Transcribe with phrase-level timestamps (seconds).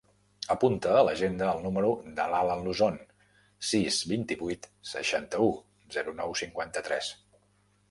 [0.53, 2.97] Apunta a l'agenda el número de l'Alan Luzon:
[3.73, 5.53] sis, vint-i-vuit, seixanta-u,
[5.99, 7.15] zero, nou, cinquanta-tres.